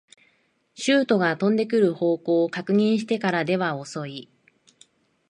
[0.73, 4.31] シュートが飛んでくる方向を確認してからでは遅い